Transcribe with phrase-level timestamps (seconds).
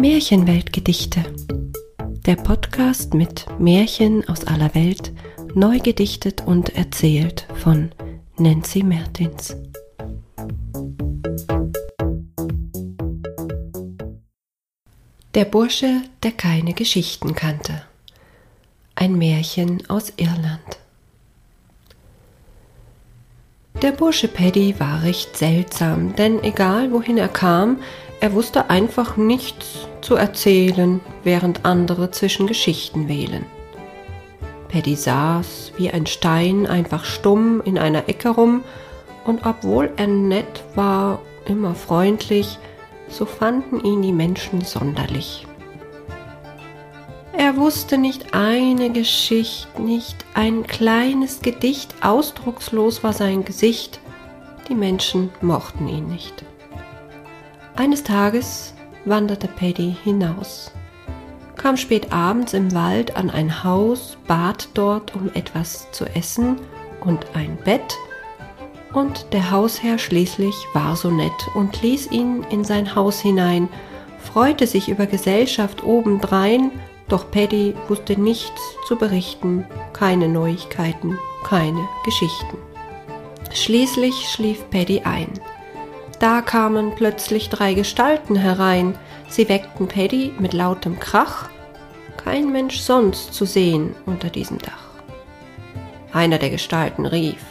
[0.00, 1.24] Märchenweltgedichte.
[2.24, 5.12] Der Podcast mit Märchen aus aller Welt,
[5.54, 7.90] neu gedichtet und erzählt von
[8.36, 9.56] Nancy Mertins.
[15.34, 17.82] Der Bursche, der keine Geschichten kannte.
[18.94, 20.78] Ein Märchen aus Irland.
[23.82, 27.80] Der Bursche Paddy war recht seltsam, denn egal wohin er kam,
[28.20, 33.46] er wusste einfach nichts zu erzählen, während andere zwischen Geschichten wählen.
[34.68, 38.62] Paddy saß wie ein Stein einfach stumm in einer Ecke rum,
[39.24, 42.58] und obwohl er nett war, immer freundlich,
[43.08, 45.46] so fanden ihn die Menschen sonderlich.
[47.36, 54.00] Er wusste nicht eine Geschichte, nicht ein kleines Gedicht, ausdruckslos war sein Gesicht,
[54.68, 56.44] die Menschen mochten ihn nicht.
[57.78, 58.74] Eines Tages
[59.04, 60.72] wanderte Paddy hinaus,
[61.54, 66.56] kam spät abends im Wald an ein Haus, bat dort um etwas zu essen
[67.04, 67.96] und ein Bett,
[68.92, 73.68] und der Hausherr schließlich war so nett und ließ ihn in sein Haus hinein,
[74.18, 76.72] freute sich über Gesellschaft obendrein
[77.08, 82.58] doch Paddy wusste nichts zu berichten, keine Neuigkeiten, keine Geschichten.
[83.54, 85.28] Schließlich schlief Paddy ein.
[86.18, 88.98] Da kamen plötzlich drei Gestalten herein.
[89.28, 91.48] Sie weckten Paddy mit lautem Krach.
[92.16, 94.88] Kein Mensch sonst zu sehen unter diesem Dach.
[96.12, 97.44] Einer der Gestalten rief,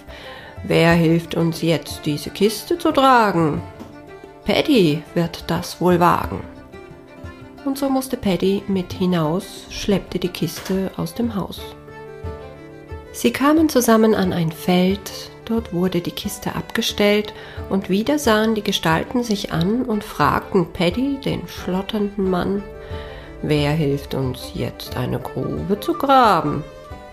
[0.63, 3.61] Wer hilft uns jetzt, diese Kiste zu tragen?
[4.43, 6.41] Paddy wird das wohl wagen
[7.67, 11.59] und so musste Paddy mit hinaus, schleppte die Kiste aus dem Haus.
[13.11, 15.11] Sie kamen zusammen an ein Feld,
[15.49, 17.33] dort wurde die Kiste abgestellt,
[17.69, 22.63] und wieder sahen die Gestalten sich an und fragten Paddy, den schlotternden Mann,
[23.41, 26.63] wer hilft uns jetzt eine Grube zu graben?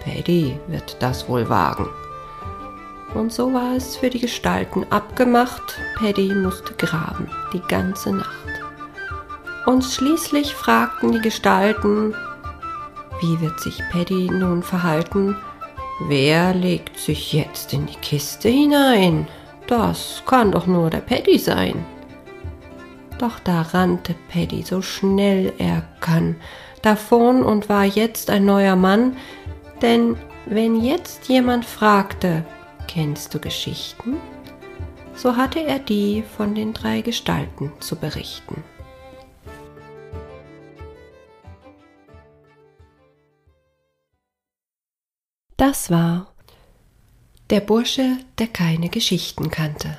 [0.04, 1.88] Paddy wird das wohl wagen.
[3.14, 8.34] Und so war es für die Gestalten abgemacht, Paddy musste graben, die ganze Nacht.
[9.66, 12.14] Und schließlich fragten die Gestalten,
[13.20, 15.36] wie wird sich Paddy nun verhalten?
[16.00, 19.28] Wer legt sich jetzt in die Kiste hinein?
[19.68, 21.86] Das kann doch nur der Paddy sein.
[23.18, 26.36] Doch da rannte Paddy so schnell er kann
[26.82, 29.16] davon und war jetzt ein neuer Mann,
[29.82, 30.16] denn
[30.46, 32.44] wenn jetzt jemand fragte,
[32.88, 34.16] kennst du Geschichten?
[35.14, 38.64] So hatte er die von den drei Gestalten zu berichten.
[45.66, 46.26] Das war
[47.48, 49.96] Der Bursche, der keine Geschichten kannte.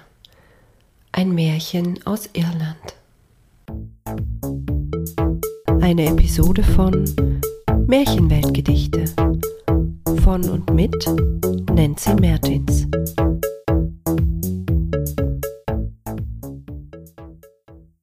[1.11, 2.93] Ein Märchen aus Irland.
[5.81, 7.03] Eine Episode von
[7.87, 9.05] Märchenweltgedichte
[10.23, 11.03] von und mit
[11.73, 12.85] Nancy Mertins.